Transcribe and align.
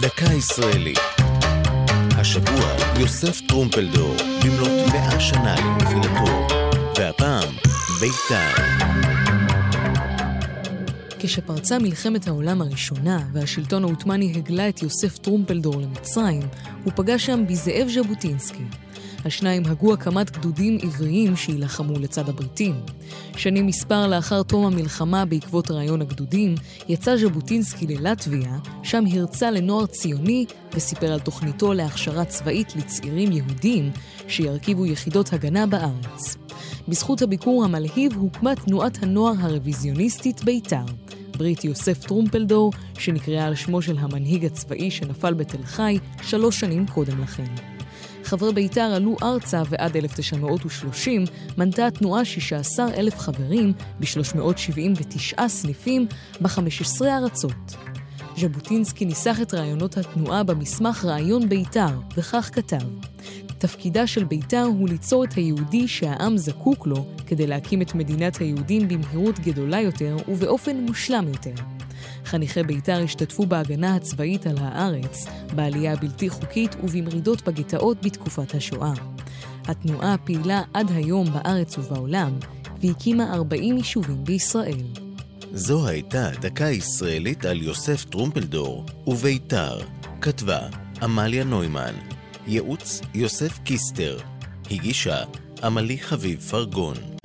דקה 0.00 0.32
ישראלית. 0.32 0.98
השבוע 2.18 2.74
יוסף 3.00 3.40
טרומפלדור, 3.40 4.14
במלאת 4.44 4.92
מאה 4.92 5.20
שנה 5.20 5.54
לנפילתו, 5.60 6.46
והפעם 6.98 7.48
בית"ר. 8.00 8.62
כשפרצה 11.18 11.78
מלחמת 11.78 12.28
העולם 12.28 12.62
הראשונה 12.62 13.18
והשלטון 13.32 13.84
העות'מאני 13.84 14.32
הגלה 14.36 14.68
את 14.68 14.82
יוסף 14.82 15.18
טרומפלדור 15.18 15.80
למצרים, 15.80 16.42
הוא 16.84 16.92
פגש 16.96 17.26
שם 17.26 17.44
בזאב 17.48 17.88
ז'בוטינסקי. 17.88 18.64
השניים 19.24 19.62
הגו 19.66 19.92
הקמת 19.92 20.30
גדודים 20.30 20.78
עבריים 20.82 21.36
שיילחמו 21.36 21.98
לצד 21.98 22.28
הבריטים. 22.28 22.74
שנים 23.36 23.66
מספר 23.66 24.06
לאחר 24.06 24.42
תום 24.42 24.66
המלחמה 24.66 25.24
בעקבות 25.24 25.70
רעיון 25.70 26.02
הגדודים, 26.02 26.54
יצא 26.88 27.16
ז'בוטינסקי 27.16 27.86
ללטביה, 27.86 28.58
שם 28.82 29.04
הרצה 29.12 29.50
לנוער 29.50 29.86
ציוני 29.86 30.46
וסיפר 30.74 31.12
על 31.12 31.20
תוכניתו 31.20 31.72
להכשרה 31.72 32.24
צבאית 32.24 32.76
לצעירים 32.76 33.32
יהודים 33.32 33.90
שירכיבו 34.28 34.86
יחידות 34.86 35.32
הגנה 35.32 35.66
בארץ. 35.66 36.36
בזכות 36.88 37.22
הביקור 37.22 37.64
המלהיב 37.64 38.12
הוקמה 38.16 38.54
תנועת 38.54 39.02
הנוער 39.02 39.34
הרוויזיוניסטית 39.40 40.44
בית"ר. 40.44 40.84
ברית 41.36 41.64
יוסף 41.64 42.06
טרומפלדור, 42.06 42.72
שנקראה 42.98 43.46
על 43.46 43.54
שמו 43.54 43.82
של 43.82 43.98
המנהיג 43.98 44.44
הצבאי 44.44 44.90
שנפל 44.90 45.34
בתל 45.34 45.62
חי 45.64 45.98
שלוש 46.22 46.60
שנים 46.60 46.86
קודם 46.86 47.22
לכן. 47.22 47.79
חברי 48.30 48.52
בית"ר 48.52 48.80
עלו 48.80 49.16
ארצה 49.22 49.62
ועד 49.70 49.96
1930 49.96 51.24
מנתה 51.58 51.86
התנועה 51.86 52.24
16 52.24 52.94
אלף 52.94 53.18
חברים 53.18 53.72
ב-379 54.00 55.48
סניפים 55.48 56.06
ב-15 56.40 57.04
ארצות. 57.04 57.76
ז'בוטינסקי 58.36 59.04
ניסח 59.04 59.38
את 59.42 59.54
רעיונות 59.54 59.96
התנועה 59.96 60.42
במסמך 60.42 61.04
רעיון 61.04 61.48
בית"ר, 61.48 62.00
וכך 62.16 62.50
כתב: 62.52 62.86
תפקידה 63.58 64.06
של 64.06 64.24
בית"ר 64.24 64.62
הוא 64.62 64.88
ליצור 64.88 65.24
את 65.24 65.32
היהודי 65.32 65.88
שהעם 65.88 66.36
זקוק 66.36 66.86
לו 66.86 67.06
כדי 67.26 67.46
להקים 67.46 67.82
את 67.82 67.94
מדינת 67.94 68.36
היהודים 68.36 68.88
במהירות 68.88 69.38
גדולה 69.38 69.80
יותר 69.80 70.16
ובאופן 70.28 70.76
מושלם 70.76 71.28
יותר. 71.28 71.79
חניכי 72.24 72.62
בית"ר 72.62 73.02
השתתפו 73.04 73.46
בהגנה 73.46 73.96
הצבאית 73.96 74.46
על 74.46 74.56
הארץ, 74.60 75.26
בעלייה 75.54 75.92
הבלתי 75.92 76.30
חוקית 76.30 76.76
ובמרידות 76.82 77.48
בגטאות 77.48 78.02
בתקופת 78.02 78.54
השואה. 78.54 78.92
התנועה 79.64 80.16
פעילה 80.24 80.62
עד 80.74 80.90
היום 80.90 81.26
בארץ 81.32 81.78
ובעולם, 81.78 82.38
והקימה 82.82 83.34
40 83.34 83.76
יישובים 83.76 84.24
בישראל. 84.24 84.84
זו 85.52 85.88
הייתה 85.88 86.30
דקה 86.40 86.64
ישראלית 86.64 87.44
על 87.44 87.62
יוסף 87.62 88.04
טרומפלדור 88.04 88.86
ובית"ר. 89.06 89.78
כתבה 90.20 90.60
עמליה 91.02 91.44
נוימן. 91.44 91.94
ייעוץ 92.46 93.00
יוסף 93.14 93.58
קיסטר. 93.58 94.18
הגישה 94.70 95.24
עמלי 95.62 95.98
חביב 95.98 96.40
פרגון. 96.40 97.19